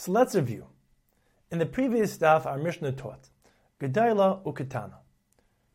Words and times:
So 0.00 0.12
let's 0.12 0.34
review. 0.34 0.64
In 1.50 1.58
the 1.58 1.66
previous 1.66 2.16
daf, 2.16 2.46
our 2.46 2.56
Mishnah 2.56 2.92
taught 2.92 3.28
Gedaila 3.82 4.42
Uketana. 4.44 4.94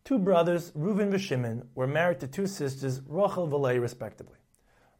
Two 0.04 0.17
brothers, 0.17 0.71
Reuven 0.71 1.13
and 1.13 1.21
Shimon, 1.21 1.67
were 1.75 1.86
married 1.86 2.21
to 2.21 2.27
two 2.27 2.47
sisters, 2.47 3.03
Rachel 3.07 3.43
and 3.43 3.53
Leah, 3.53 3.79
respectively. 3.79 4.39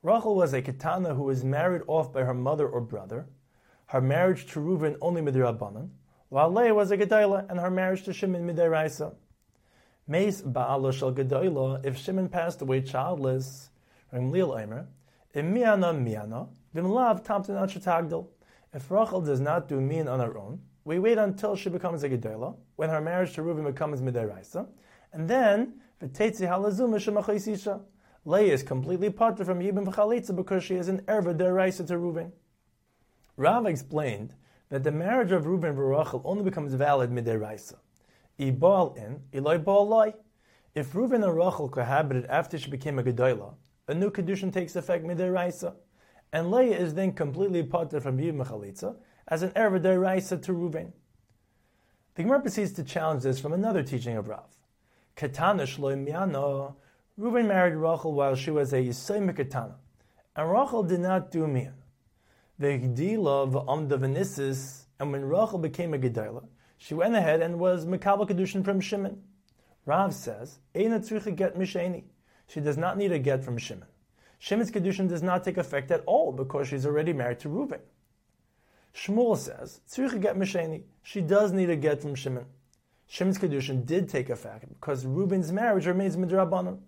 Rachel 0.04 0.36
was 0.36 0.54
a 0.54 0.62
Ketana 0.62 1.16
who 1.16 1.24
was 1.24 1.44
married 1.44 1.82
off 1.88 2.14
by 2.14 2.22
her 2.22 2.36
mother 2.36 2.68
or 2.68 2.82
brother. 2.82 3.26
Her 3.88 4.00
marriage 4.00 4.46
to 4.52 4.60
Reuven 4.60 4.96
only 5.02 5.24
midrabanan, 5.24 5.90
while 6.30 6.54
Leah 6.54 6.76
was 6.76 6.92
a 6.92 6.98
Gedaila 6.98 7.50
and 7.50 7.60
her 7.60 7.72
marriage 7.72 8.04
to 8.04 8.14
Shimon 8.14 8.46
midiraisa. 8.46 9.16
Meis 10.08 10.44
ba'ala 10.44 10.94
shel 10.94 11.12
Gedaila, 11.12 11.84
if 11.84 11.98
Shimon 11.98 12.30
passed 12.30 12.62
away 12.62 12.82
childless, 12.82 13.72
Rim 14.12 14.32
Lil 14.32 14.50
Eimer, 14.50 14.86
im 15.34 15.52
miana 15.52 15.94
miana, 15.94 16.46
vim 16.76 16.88
lav 16.92 17.24
tamtin 17.24 17.56
tagdil. 17.84 18.28
If 18.76 18.92
Rachel 18.92 19.22
does 19.22 19.40
not 19.40 19.70
do 19.70 19.80
mean 19.80 20.10
on 20.10 20.20
her 20.20 20.38
own, 20.38 20.60
we 20.84 21.00
wait 21.00 21.18
until 21.18 21.56
she 21.56 21.70
becomes 21.70 22.04
a 22.04 22.10
Gedaila, 22.10 22.58
when 22.76 22.90
her 22.90 23.00
marriage 23.00 23.34
to 23.36 23.42
Reuven 23.42 23.64
becomes 23.64 24.02
midiraisa, 24.02 24.68
and 25.14 25.30
then 25.30 25.76
v'tetzi 26.02 26.42
halazuma 26.42 26.98
shemachayisisha. 26.98 27.82
Leah 28.26 28.52
is 28.54 28.64
completely 28.64 29.10
parted 29.10 29.46
from 29.46 29.62
Yibam 29.62 29.86
v'chalitza 29.86 30.36
because 30.36 30.62
she 30.62 30.76
is 30.76 30.90
an 30.90 31.00
erva 31.04 31.34
deraisa 31.34 31.88
to 31.88 31.94
Reuven. 31.94 32.34
Rav 33.38 33.66
explained 33.66 34.34
that 34.68 34.84
the 34.84 34.92
marriage 34.92 35.32
of 35.32 35.46
Reuben 35.46 35.74
Rachel 35.78 36.22
only 36.26 36.44
becomes 36.44 36.74
valid 36.74 37.12
midiraisa. 37.12 37.76
Ibal 38.38 38.98
in, 38.98 39.22
Eloi 39.32 39.58
Baal 39.58 40.14
If 40.74 40.94
Reuben 40.94 41.24
and 41.24 41.34
Rachel 41.34 41.70
cohabited 41.70 42.26
after 42.26 42.58
she 42.58 42.70
became 42.70 43.00
a 43.00 43.04
Gedolah, 43.04 43.54
a 43.88 43.94
new 43.94 44.12
condition 44.12 44.52
takes 44.52 44.76
effect 44.76 45.06
midiraisa, 45.06 45.76
and 46.32 46.52
Leah 46.52 46.78
is 46.78 46.94
then 46.94 47.14
completely 47.14 47.64
parted 47.64 48.04
from 48.04 48.18
Yibam 48.18 48.46
v'chalitza 48.46 48.96
as 49.28 49.44
an 49.44 49.52
erva 49.52 49.80
deraisa 49.82 50.42
to 50.42 50.54
Reuben. 50.54 50.94
The 52.16 52.24
Gemara 52.24 52.42
proceeds 52.42 52.72
to 52.74 52.84
challenge 52.84 53.24
this 53.24 53.40
from 53.40 53.54
another 53.54 53.84
teaching 53.84 54.18
of 54.18 54.28
Rav. 54.28 54.46
Katana 55.16 55.64
shloim 55.64 56.08
miano. 56.08 56.76
Reuben 57.18 57.48
married 57.48 57.76
Rachel 57.76 58.14
while 58.14 58.36
she 58.36 58.52
was 58.52 58.74
a 58.74 58.78
Yisayim 58.78 59.34
Katana, 59.36 59.76
and 60.36 60.52
Rachel 60.52 60.84
did 60.84 61.00
not 61.00 61.32
do 61.32 61.48
mian. 61.48 61.74
The 62.60 62.80
Gdila 62.80 63.52
v'amda 63.52 64.86
and 65.00 65.12
when 65.12 65.26
Rachel 65.26 65.60
became 65.60 65.94
a 65.94 65.98
Gedila, 65.98 66.46
she 66.78 66.94
went 66.94 67.16
ahead 67.16 67.42
and 67.42 67.60
was 67.60 67.86
Mekabel 67.86 68.28
Kedushin 68.30 68.64
from 68.64 68.80
Shimon. 68.80 69.22
Rav 69.86 70.14
says, 70.14 70.60
Eina 70.74 71.00
tzricha 71.00 71.36
get 71.36 71.58
misheni. 71.58 72.04
She 72.48 72.60
does 72.60 72.78
not 72.78 72.98
need 72.98 73.12
a 73.12 73.20
get 73.20 73.44
from 73.44 73.58
Shimon. 73.58 73.88
Shimon's 74.40 74.72
Kedushin 74.72 75.08
does 75.08 75.24
not 75.24 75.44
take 75.44 75.58
effect 75.58 75.92
at 75.92 76.04
all 76.06 76.32
because 76.32 76.68
she's 76.68 76.86
already 76.86 77.14
married 77.14 77.40
to 77.40 77.50
Reuben. 77.50 77.80
Shmuel 78.94 79.38
says, 79.38 79.82
get. 80.20 80.82
She 81.04 81.22
does 81.22 81.52
need 81.52 81.70
a 81.70 81.76
get 81.76 82.02
from 82.02 82.16
Shimon. 82.16 82.46
Shimon's 83.08 83.38
Kedushin 83.38 83.86
did 83.86 84.10
take 84.10 84.30
effect 84.30 84.70
because 84.70 85.06
Reuben's 85.06 85.52
marriage 85.52 85.86
remains 85.86 86.16
midrabanan. 86.16 86.80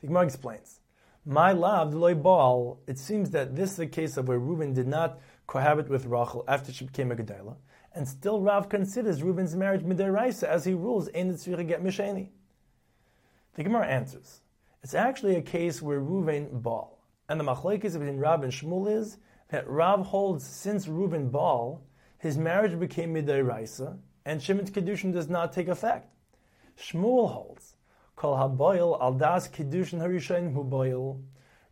The 0.00 0.06
Gemara 0.08 0.24
explains, 0.24 0.80
my 1.24 1.52
love, 1.52 1.94
loy 1.94 2.14
baal, 2.14 2.80
it 2.88 2.98
seems 2.98 3.30
that 3.30 3.54
this 3.54 3.72
is 3.72 3.78
a 3.78 3.86
case 3.86 4.16
of 4.16 4.26
where 4.26 4.38
Reuben 4.38 4.72
did 4.72 4.88
not 4.88 5.20
cohabit 5.46 5.88
with 5.88 6.06
Rachel 6.06 6.44
after 6.48 6.72
she 6.72 6.86
became 6.86 7.12
a 7.12 7.16
Gedailah, 7.16 7.56
and 7.94 8.08
still 8.08 8.40
Rav 8.40 8.68
considers 8.68 9.22
Reuben's 9.22 9.54
marriage 9.54 9.82
midiraisa 9.82 10.44
as 10.44 10.64
he 10.64 10.74
rules 10.74 11.06
in 11.08 11.28
the 11.28 11.64
get 11.64 11.84
misheni. 11.84 12.30
The 13.54 13.62
Gemara 13.62 13.86
answers, 13.86 14.40
it's 14.82 14.94
actually 14.94 15.36
a 15.36 15.42
case 15.42 15.80
where 15.80 16.00
Reuben 16.00 16.48
baal, 16.60 16.98
and 17.28 17.38
the 17.38 17.44
machlekes 17.44 17.92
between 17.92 18.18
Rav 18.18 18.42
and 18.42 18.52
Shmuel 18.52 18.90
is 18.98 19.18
that 19.48 19.68
Rav 19.68 20.06
holds 20.06 20.44
since 20.44 20.88
Reuben 20.88 21.28
baal, 21.28 21.84
his 22.18 22.36
marriage 22.36 22.78
became 22.78 23.14
midiraisa, 23.14 23.98
and 24.24 24.42
Shimon's 24.42 24.70
Kedushin 24.70 25.12
does 25.12 25.28
not 25.28 25.52
take 25.52 25.68
effect. 25.68 26.08
Shmuel 26.76 27.30
holds, 27.30 27.76
Kol 28.16 28.36
haboil 28.36 29.00
al 29.00 29.12
das 29.14 29.48
Kedushin 29.48 30.52
hu 30.52 30.64
boil. 30.64 31.20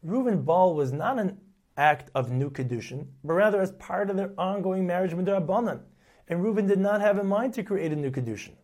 Reuben 0.03 0.42
Baal 0.42 0.75
was 0.75 0.92
not 0.92 1.19
an 1.19 1.38
act 1.77 2.10
of 2.15 2.31
new 2.31 2.50
Kedushin, 2.50 3.06
but 3.25 3.34
rather 3.34 3.60
as 3.60 3.72
part 3.72 4.10
of 4.10 4.16
their 4.16 4.32
ongoing 4.38 4.87
marriage 4.87 5.15
with 5.15 5.27
their 5.27 5.41
Abanan, 5.41 5.81
and 6.28 6.42
Reuben 6.42 6.66
did 6.66 6.78
not 6.78 7.00
have 7.00 7.19
in 7.19 7.27
mind 7.27 7.54
to 7.54 7.65
create 7.65 7.92
a 7.92 7.97
new 7.97 8.10
Kedushin. 8.10 8.54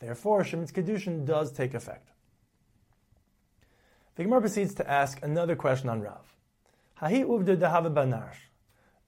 Therefore, 0.00 0.44
Shimon's 0.44 0.72
Kedushin 0.72 1.24
does 1.24 1.52
take 1.52 1.74
effect. 1.74 2.10
The 4.16 4.24
Gemara 4.24 4.40
proceeds 4.40 4.74
to 4.76 4.90
ask 4.90 5.22
another 5.22 5.54
question 5.54 5.90
on 5.90 6.00
Rav. 6.00 6.34
Hahi 7.02 7.22
uvda 7.22 7.54
dehava 7.58 7.92
banarsh. 7.92 8.38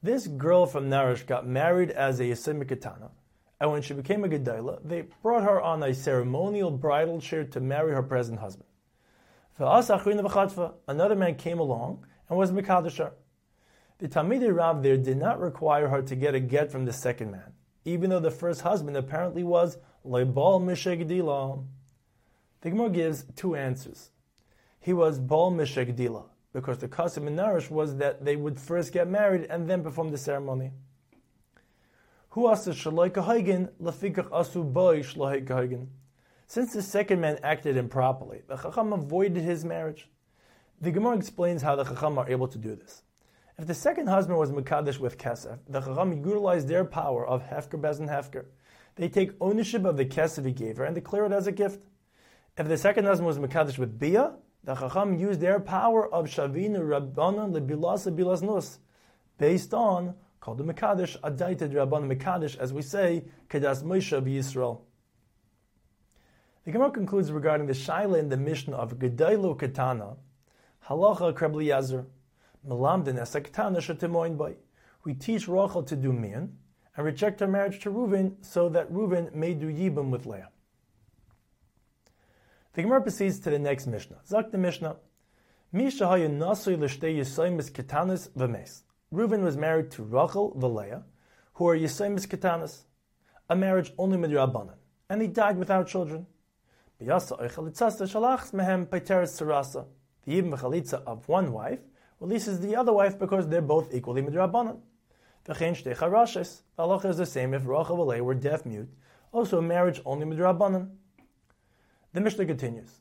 This 0.02 0.26
girl 0.26 0.66
from 0.66 0.90
Narish 0.90 1.26
got 1.26 1.46
married 1.46 1.90
as 1.90 2.20
a 2.20 2.34
Katana, 2.34 3.10
and 3.58 3.72
when 3.72 3.80
she 3.80 3.94
became 3.94 4.22
a 4.24 4.28
Gedaila, 4.28 4.80
they 4.84 5.06
brought 5.22 5.44
her 5.44 5.62
on 5.62 5.82
a 5.82 5.94
ceremonial 5.94 6.70
bridal 6.70 7.22
chair 7.22 7.44
to 7.44 7.58
marry 7.58 7.92
her 7.92 8.02
present 8.02 8.38
husband. 8.38 8.68
Another 9.58 11.16
man 11.16 11.34
came 11.36 11.58
along 11.58 12.06
and 12.28 12.38
was 12.38 12.52
Mikadashar. 12.52 13.12
The 13.98 14.08
Talmidei 14.08 14.54
Rav 14.54 14.82
there 14.82 14.98
did 14.98 15.16
not 15.16 15.40
require 15.40 15.88
her 15.88 16.02
to 16.02 16.14
get 16.14 16.34
a 16.34 16.40
get 16.40 16.70
from 16.70 16.84
the 16.84 16.92
second 16.92 17.30
man, 17.32 17.54
even 17.86 18.10
though 18.10 18.20
the 18.20 18.30
first 18.30 18.60
husband 18.60 18.96
apparently 18.96 19.42
was 19.42 19.78
Lebal 20.06 20.60
Mishegdila. 20.60 21.64
The 22.60 22.70
Gemara 22.70 22.90
gives 22.90 23.24
two 23.34 23.56
answers. 23.56 24.10
He 24.80 24.92
was 24.92 25.18
Bal 25.18 25.50
Mishegdila, 25.50 26.24
because 26.52 26.78
the 26.78 26.88
custom 26.88 27.26
in 27.26 27.36
Narish 27.36 27.70
was 27.70 27.96
that 27.96 28.24
they 28.24 28.36
would 28.36 28.58
first 28.58 28.92
get 28.92 29.08
married 29.08 29.46
and 29.50 29.68
then 29.68 29.82
perform 29.82 30.10
the 30.10 30.18
ceremony. 30.18 30.72
Since 36.50 36.72
the 36.72 36.82
second 36.82 37.20
man 37.20 37.38
acted 37.42 37.76
improperly, 37.76 38.42
the 38.46 38.56
Chacham 38.56 38.92
avoided 38.92 39.42
his 39.42 39.64
marriage. 39.64 40.08
The 40.80 40.92
Gemara 40.92 41.16
explains 41.16 41.62
how 41.62 41.74
the 41.74 41.84
Chacham 41.84 42.16
are 42.18 42.28
able 42.28 42.46
to 42.48 42.58
do 42.58 42.76
this. 42.76 43.02
If 43.58 43.66
the 43.66 43.74
second 43.74 44.06
husband 44.06 44.38
was 44.38 44.52
Mekadesh 44.52 45.00
with 45.00 45.18
Kesef, 45.18 45.58
the 45.68 45.80
Chacham 45.80 46.12
utilized 46.12 46.68
their 46.68 46.84
power 46.84 47.26
of 47.26 47.42
Hefker 47.42 47.80
Bezin 47.80 48.08
Hefker. 48.08 48.44
They 48.94 49.08
take 49.08 49.32
ownership 49.40 49.84
of 49.84 49.96
the 49.96 50.04
Kesef 50.04 50.46
he 50.46 50.52
gave 50.52 50.76
her 50.76 50.84
and 50.84 50.94
declare 50.94 51.26
it 51.26 51.32
as 51.32 51.48
a 51.48 51.52
gift. 51.52 51.84
If 52.56 52.68
the 52.68 52.78
second 52.78 53.06
husband 53.06 53.26
was 53.26 53.38
Mekadesh 53.38 53.78
with 53.78 53.98
Bia, 53.98 54.34
the 54.64 54.74
Chacham 54.74 55.18
used 55.18 55.40
their 55.40 55.60
power 55.60 56.12
of 56.12 56.26
Shavinu 56.26 56.80
Rabbanan 56.80 57.52
Lebilasa 57.52 58.14
Bilasnus, 58.14 58.78
based 59.38 59.72
on 59.72 60.14
called 60.40 60.58
the 60.58 60.64
Mekadesh, 60.64 61.18
Adaita 61.20 61.70
Rabban 61.72 62.12
Mekadesh, 62.12 62.56
as 62.58 62.72
we 62.72 62.82
say, 62.82 63.24
Kedas 63.48 63.82
Moshe 63.82 64.20
Yisrael. 64.22 64.80
The 66.64 66.72
Gemara 66.72 66.90
concludes 66.90 67.32
regarding 67.32 67.66
the 67.66 67.72
Shaila 67.72 68.18
in 68.18 68.28
the 68.28 68.36
Mishnah 68.36 68.76
of 68.76 68.98
Gedailu 68.98 69.58
Katana, 69.58 70.16
Halacha 70.86 71.32
Krebli 71.32 71.66
Yazer, 71.66 72.06
Melamden 72.66 73.18
Esa 73.18 73.40
Katana 73.40 73.78
Shetimoin 73.78 74.36
Bay. 74.36 74.56
We 75.04 75.14
teach 75.14 75.48
Rachel 75.48 75.82
to 75.84 75.96
do 75.96 76.12
Mian 76.12 76.50
and 76.96 77.06
reject 77.06 77.40
her 77.40 77.46
marriage 77.46 77.80
to 77.80 77.90
Reuven 77.90 78.34
so 78.40 78.68
that 78.68 78.92
Reuven 78.92 79.34
may 79.34 79.54
do 79.54 79.66
Yibam 79.66 80.10
with 80.10 80.26
Leah. 80.26 80.50
The 82.78 82.84
Gemara 82.84 83.02
proceeds 83.02 83.40
to 83.40 83.50
the 83.50 83.58
next 83.58 83.88
Mishnah. 83.88 84.18
Zak 84.24 84.52
the 84.52 84.56
Mishnah, 84.56 84.98
Misha 85.72 86.04
hayu 86.04 86.28
nasui 86.28 86.78
l'shtei 86.78 87.18
yisoymis 87.18 87.72
ketanis 87.72 88.28
v'mes. 88.28 88.82
Reuben 89.10 89.42
was 89.42 89.56
married 89.56 89.90
to 89.90 90.04
Rachel 90.04 90.52
Leah, 90.54 91.02
who 91.54 91.66
are 91.66 91.76
Yisaimis 91.76 92.28
Ketanis, 92.28 92.84
a 93.50 93.56
marriage 93.56 93.92
only 93.98 94.16
with 94.16 94.30
Rabbanan, 94.30 94.76
and 95.10 95.20
he 95.20 95.26
died 95.26 95.58
without 95.58 95.88
children. 95.88 96.24
The 97.00 97.06
Ibn 97.06 97.20
Chalitza 100.52 101.02
of 101.04 101.28
one 101.28 101.52
wife 101.52 101.80
releases 102.20 102.60
the 102.60 102.76
other 102.76 102.92
wife 102.92 103.18
because 103.18 103.48
they're 103.48 103.60
both 103.60 103.92
equally 103.92 104.22
midrabanan. 104.22 104.78
The 105.42 105.54
halacha 105.54 107.10
is 107.10 107.16
the 107.16 107.26
same 107.26 107.54
if 107.54 107.66
Rachel 107.66 108.06
Leah 108.06 108.22
were 108.22 108.34
deaf 108.34 108.64
mute, 108.64 108.88
also 109.32 109.58
a 109.58 109.62
marriage 109.62 110.00
only 110.04 110.26
midrabanan. 110.26 110.90
The 112.14 112.22
Mishnah 112.22 112.46
continues. 112.46 113.00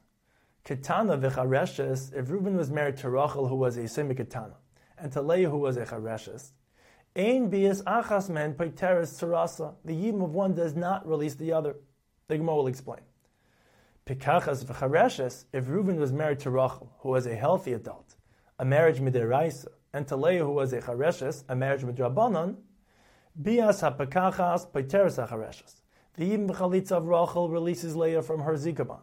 Ketana 0.65 1.17
v'chareshes, 1.17 2.13
if 2.13 2.29
Reuben 2.29 2.57
was 2.57 2.69
married 2.69 2.97
to 2.97 3.09
Rachel, 3.09 3.47
who 3.47 3.55
was 3.55 3.77
a 3.77 3.87
semi 3.87 4.13
ketana, 4.13 4.55
and 4.97 5.13
to 5.13 5.21
Leah, 5.21 5.49
who 5.49 5.59
was 5.59 5.77
a 5.77 5.85
Chareshes. 5.85 6.51
Ein 7.15 7.49
bias 7.49 7.81
achas 7.83 8.29
men 8.29 8.53
paiteres 8.53 9.17
sarasa. 9.17 9.75
The 9.85 9.93
yibum 9.93 10.25
of 10.25 10.33
one 10.33 10.53
does 10.53 10.75
not 10.75 11.07
release 11.07 11.35
the 11.35 11.53
other. 11.53 11.77
The 12.27 12.37
Gemara 12.37 12.57
will 12.57 12.67
explain. 12.67 12.99
Pikachas 14.05 14.65
v'chareshes, 14.65 15.45
if 15.53 15.69
Reuben 15.69 15.97
was 16.01 16.11
married 16.11 16.39
to 16.39 16.49
Rachel, 16.49 16.91
who 16.99 17.09
was 17.09 17.27
a 17.27 17.35
healthy 17.35 17.71
adult, 17.71 18.15
a 18.59 18.65
marriage 18.65 18.99
midiraisa, 18.99 19.67
and 19.93 20.05
to 20.09 20.17
Leah, 20.17 20.43
who 20.43 20.51
was 20.51 20.73
a 20.73 20.81
chareshes, 20.81 21.45
a 21.47 21.55
marriage 21.55 21.83
midrabanan, 21.83 22.57
bias 23.41 23.81
hapakachas 23.81 24.69
paiteres 24.69 25.25
hachareshes. 25.25 25.79
The 26.17 26.31
yibum 26.31 26.49
chalitza 26.49 26.93
of 26.93 27.05
Rachel 27.05 27.49
releases 27.49 27.95
Leah 27.95 28.21
from 28.21 28.41
her 28.41 28.53
zikaban. 28.53 29.01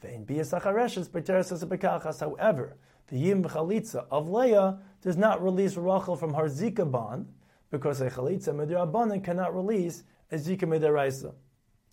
Vein 0.00 0.24
bias 0.24 0.52
hachareshes 0.52 1.08
paiteres 1.08 1.64
hapakachas. 1.64 2.20
However, 2.20 2.76
the 3.08 3.18
Yim 3.18 3.44
Chalitza 3.44 4.06
of 4.10 4.28
Leah 4.28 4.78
does 5.02 5.16
not 5.16 5.42
release 5.42 5.76
Rachel 5.76 6.16
from 6.16 6.34
her 6.34 6.44
Zika 6.44 6.90
bond, 6.90 7.28
because 7.70 8.00
a 8.00 8.08
chalitza 8.08 8.54
midrabanan 8.54 9.22
cannot 9.22 9.54
release 9.54 10.04
a 10.30 10.36
zika 10.36 10.62
midaraisa. 10.62 11.34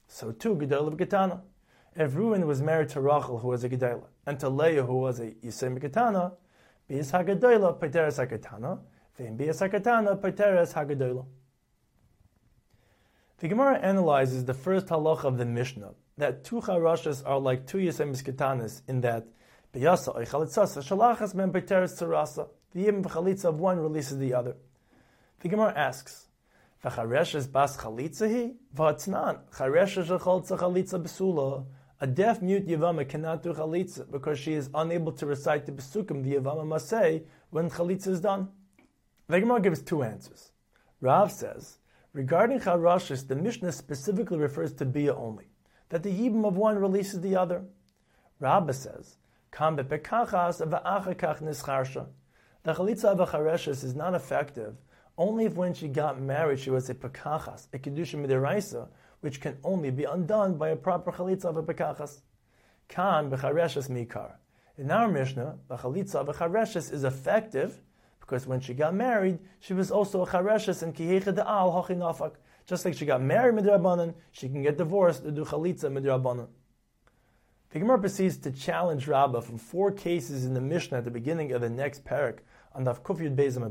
So 0.08 0.32
too, 0.32 0.56
Gedolah 0.56 0.96
Ketana. 0.96 1.42
If 1.96 2.14
Reuven 2.14 2.46
was 2.46 2.62
married 2.62 2.90
to 2.90 3.02
Rachel, 3.02 3.40
who 3.40 3.50
was 3.50 3.64
a 3.66 3.70
Gedolah, 3.70 4.08
and 4.26 4.40
to 4.40 4.48
Leah, 4.50 4.84
who 4.84 4.98
was 4.98 5.20
a 5.20 5.32
Yisem 5.32 5.78
Ketana, 5.80 6.34
Bias 6.88 7.12
HaGedolah, 7.12 7.80
Pateres 7.80 8.18
HaKetana, 8.18 8.80
Vein 9.18 9.36
Bias 9.36 9.60
HaKetana, 9.60 10.20
Pateres 10.22 10.74
HaGedolah. 10.74 11.26
The 13.42 13.48
Gemara 13.48 13.80
analyzes 13.80 14.46
the 14.46 14.54
first 14.54 14.86
halacha 14.86 15.24
of 15.24 15.40
the 15.40 15.46
Mishnah, 15.46 15.96
that 16.20 16.44
two 16.44 16.58
charashas 16.58 17.24
are 17.26 17.40
like 17.40 17.66
two 17.66 17.80
Yisem 17.80 18.12
Ketanas, 18.12 18.84
in 18.88 19.02
that 19.02 19.26
Shalachas 19.74 21.32
the 22.74 22.82
Yim 22.82 23.04
Chalitza 23.04 23.46
of 23.46 23.60
one 23.60 23.80
releases 23.80 24.20
the 24.20 24.36
other. 24.36 24.58
The 25.40 25.50
Gemara 25.50 25.74
asks, 25.76 26.28
V'chareshes 26.86 27.52
bas 27.52 27.78
chalitza 27.78 28.30
hi? 28.32 28.52
V'atznan, 28.76 29.40
chareshes 29.52 30.06
shecholza 30.06 30.60
chalitza 30.60 31.02
besula. 31.02 31.66
A 32.00 32.06
deaf 32.06 32.44
mute 32.44 32.68
Yavama 32.68 33.10
cannot 33.10 33.42
do 33.42 33.54
chalitza 33.56 34.12
because 34.12 34.38
she 34.38 34.54
is 34.54 34.70
unable 34.76 35.14
to 35.14 35.26
recite 35.26 35.66
the 35.66 35.72
besukim 35.72 36.24
the 36.24 36.36
Yavama 36.36 36.64
must 36.64 36.90
say 36.90 37.24
when 37.50 37.72
chalitza 37.72 38.10
is 38.10 38.22
done. 38.22 38.50
The 39.30 39.40
Gemara 39.40 39.62
gives 39.62 39.82
two 39.82 40.04
answers. 40.04 40.52
Rav 41.02 41.32
says, 41.32 41.80
regarding 42.14 42.60
charashes, 42.60 43.26
the 43.26 43.36
Mishnah 43.36 43.72
specifically 43.72 44.38
refers 44.38 44.74
to 44.74 44.86
bia 44.86 45.16
only, 45.16 45.46
that 45.90 46.04
the 46.04 46.12
yibam 46.12 46.46
of 46.46 46.58
one 46.58 46.78
releases 46.78 47.22
the 47.22 47.36
other. 47.36 47.64
Rabba 48.40 48.74
says, 48.74 49.18
kam 49.52 49.78
nischarsha. 49.78 50.68
The 52.64 52.74
chalitza 52.74 53.06
of 53.06 53.20
a 53.20 53.26
chareshes 53.26 53.84
is 53.84 53.96
not 53.96 54.14
effective 54.14 54.76
only 55.18 55.46
if 55.46 55.56
when 55.56 55.74
she 55.74 55.88
got 55.88 56.20
married 56.20 56.60
she 56.60 56.70
was 56.70 56.90
a 56.90 56.96
pekachas, 56.96 57.68
a 57.74 57.80
kedusha 57.80 58.16
midiraisa, 58.16 58.88
which 59.20 59.42
can 59.42 59.58
only 59.64 59.92
be 59.92 60.04
undone 60.04 60.58
by 60.58 60.70
a 60.70 60.76
proper 60.76 61.12
chalitza 61.12 61.46
of 61.46 61.58
a 61.58 61.64
pekachas. 61.64 62.22
Kan 62.88 63.30
mikar. 63.30 64.34
In 64.78 64.90
our 64.90 65.08
Mishnah, 65.08 65.58
the 65.68 65.78
chalitza 65.78 66.16
of 66.16 66.30
a 66.30 66.34
chareshes 66.34 66.92
is 66.92 67.04
effective 67.04 67.82
because 68.32 68.48
when 68.48 68.62
she 68.62 68.74
got 68.74 68.96
married, 68.96 69.40
she 69.60 69.74
was 69.74 69.92
also 69.92 70.24
a 70.24 70.26
chareshes 70.26 70.84
and 70.84 70.96
kihecha 70.96 71.36
de'al 71.36 71.86
hachinafak. 71.86 72.36
Just 72.66 72.86
like 72.86 72.94
she 72.94 73.06
got 73.06 73.22
married 73.22 73.56
midrabanan, 73.56 74.14
she 74.32 74.48
can 74.48 74.62
get 74.62 74.78
divorced 74.78 75.26
to 75.26 75.32
do 75.32 75.44
chalitza 75.44 75.92
midrabanan. 75.92 76.48
The 77.72 77.80
Gemara 77.80 78.00
proceeds 78.00 78.38
to 78.38 78.52
challenge 78.52 79.06
Rabbah 79.06 79.42
from 79.42 79.58
four 79.58 79.92
cases 79.92 80.46
in 80.46 80.54
the 80.54 80.62
Mishnah 80.62 81.00
at 81.00 81.04
the 81.04 81.12
beginning 81.12 81.52
of 81.52 81.60
the 81.60 81.70
next 81.70 82.06
parak 82.06 82.38
on 82.74 82.86
the 82.86 82.94
Kufyud 82.94 83.36
Bezim. 83.36 83.70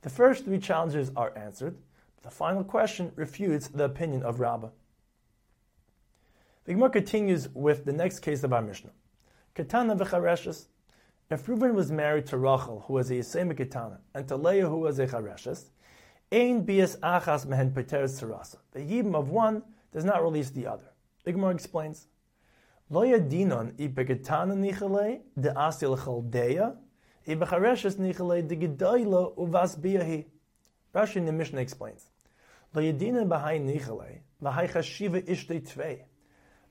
The 0.00 0.10
first 0.10 0.44
three 0.44 0.58
challenges 0.58 1.12
are 1.14 1.32
answered, 1.38 1.76
but 2.16 2.24
the 2.24 2.36
final 2.36 2.64
question 2.64 3.12
refutes 3.14 3.68
the 3.68 3.84
opinion 3.84 4.24
of 4.24 4.40
Rabbah. 4.40 4.70
The 6.64 6.74
Gemara 6.74 6.90
continues 6.90 7.48
with 7.50 7.84
the 7.84 7.92
next 7.92 8.20
case 8.20 8.42
of 8.42 8.52
our 8.52 8.62
Mishnah. 8.62 8.90
Katana 9.54 9.94
v'chareshes. 9.94 10.66
If 11.32 11.48
Reuben 11.48 11.74
was 11.74 11.90
married 11.90 12.26
to 12.26 12.36
Rachel, 12.36 12.84
who 12.86 12.92
was 12.92 13.10
a 13.10 13.14
Yisema 13.14 13.56
Katana, 13.56 14.00
and 14.14 14.28
to 14.28 14.36
Leah, 14.36 14.68
who 14.68 14.80
was 14.80 14.98
a 14.98 15.06
Chareshes, 15.06 15.64
Ein 16.30 16.62
bias 16.62 16.96
achas 16.96 17.46
mehen 17.46 17.70
peteres 17.70 18.20
sarasa. 18.20 18.58
The 18.72 18.80
yibam 18.80 19.14
of 19.14 19.30
one 19.30 19.62
does 19.94 20.04
not 20.04 20.22
release 20.22 20.50
the 20.50 20.66
other. 20.66 20.92
The 21.24 21.48
explains, 21.48 22.06
Lo 22.90 23.00
yadinon 23.00 23.80
i 23.80 23.88
bekatana 23.88 24.54
nichale 24.54 25.20
de 25.40 25.54
asil 25.54 25.98
chaldeya 25.98 26.76
Rashi 30.94 31.16
in 31.16 31.24
the 31.24 31.32
Mishnah 31.32 31.60
explains. 31.60 32.10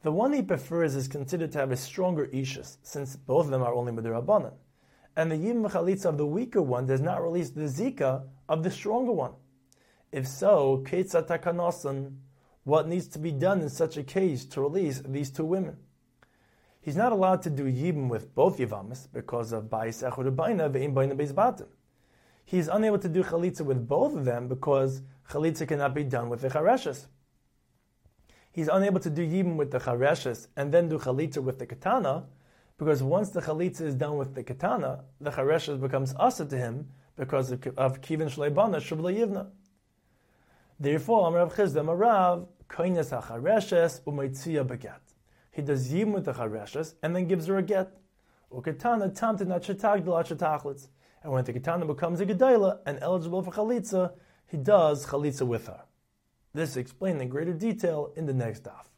The 0.04 0.12
one 0.12 0.34
he 0.34 0.42
prefers 0.42 0.96
is 0.96 1.08
considered 1.08 1.52
to 1.52 1.60
have 1.60 1.72
a 1.72 1.78
stronger 1.78 2.26
ishus, 2.28 2.78
since 2.82 3.16
both 3.16 3.46
of 3.46 3.52
them 3.52 3.62
are 3.62 3.74
only 3.74 3.92
midrabanan. 3.92 4.54
And 5.16 5.32
the 5.32 5.38
Yim 5.38 5.64
Chalitza 5.64 6.06
of 6.06 6.18
the 6.18 6.26
weaker 6.26 6.62
one 6.62 6.88
does 6.88 7.02
not 7.02 7.22
release 7.22 7.52
the 7.52 7.66
Zika 7.66 8.24
of 8.50 8.64
the 8.64 8.72
stronger 8.72 9.12
one. 9.12 9.34
If 10.12 10.28
so, 10.28 10.84
Ketzat 10.88 11.28
Takanosan, 11.28 12.16
what 12.64 12.88
needs 12.88 13.08
to 13.10 13.20
be 13.20 13.32
done 13.32 13.62
in 13.62 13.70
such 13.70 13.98
a 13.98 14.04
case 14.04 14.46
to 14.46 14.62
release 14.62 15.02
these 15.06 15.30
two 15.30 15.46
women? 15.46 15.78
He's 16.80 16.96
not 16.96 17.12
allowed 17.12 17.44
to 17.44 17.52
do 17.52 17.66
yibum 17.66 18.10
with 18.10 18.34
both 18.34 18.58
yivamis 18.58 19.08
because 19.14 19.52
of 19.52 19.66
ba'is 19.66 20.10
echud 20.10 20.36
baina 20.36 20.72
ve'im 20.72 20.94
baina 20.94 21.16
beis 21.16 21.32
batim. 21.32 21.68
He's 22.44 22.68
unable 22.68 22.98
to 23.00 23.10
do 23.10 23.24
chalitza 23.24 23.62
with 23.62 23.88
both 23.88 24.16
of 24.16 24.26
them 24.26 24.48
because 24.48 25.04
chalitza 25.30 25.68
cannot 25.68 25.94
be 25.94 26.04
done 26.04 26.28
with 26.30 26.42
the 26.42 26.50
chareshes. 26.50 27.06
He's 28.52 28.68
unable 28.68 29.00
to 29.00 29.10
do 29.10 29.26
yibum 29.26 29.56
with 29.56 29.72
the 29.72 29.80
chareshes 29.80 30.48
and 30.56 30.74
then 30.74 30.90
do 30.90 31.00
chalitza 31.00 31.42
with 31.42 31.60
the 31.60 31.66
katana 31.66 32.26
because 32.78 33.02
once 33.02 33.30
the 33.30 33.42
chalitza 33.42 33.82
is 33.82 33.96
done 33.96 34.18
with 34.18 34.36
the 34.36 34.44
katana, 34.44 35.04
the 35.20 35.32
chareshes 35.32 35.80
becomes 35.80 36.14
asa 36.18 36.46
to 36.46 36.58
him 36.58 36.90
because 37.16 37.52
of, 37.52 37.60
kivin 37.62 38.30
shleibana 38.30 38.78
shubla 38.78 39.14
yivna. 39.16 39.48
Therefore, 40.80 41.32
Amrav 41.32 41.54
Chisda 41.54 41.86
Marav, 41.86 42.48
koines 42.68 43.12
hachareshes 43.12 44.02
u'meitzia 44.04 44.68
begat 44.68 45.02
he 45.52 45.62
does 45.62 45.94
yim 45.94 46.14
with 46.14 46.26
the 46.26 46.34
chareshes 46.34 46.96
and 47.04 47.16
then 47.16 47.28
gives 47.28 47.48
her 47.48 47.58
a 47.58 47.62
get. 47.62 47.98
Uketana 48.52 49.14
tamtin 49.14 49.54
at 49.54 50.88
And 51.24 51.32
when 51.32 51.44
the 51.44 51.54
ketana 51.54 51.86
becomes 51.86 52.22
a 52.22 52.26
gedayla 52.26 52.80
and 52.86 53.00
eligible 53.02 53.44
for 53.44 53.52
chalitza, 53.52 54.14
he 54.48 54.58
does 54.58 55.06
chalitza 55.06 55.46
with 55.46 55.68
her. 55.68 55.82
This 56.54 56.72
is 56.72 56.78
explained 56.78 57.22
in 57.22 57.30
greater 57.30 57.54
detail 57.54 58.12
in 58.16 58.26
the 58.26 58.34
next 58.34 58.64
daf. 58.64 58.91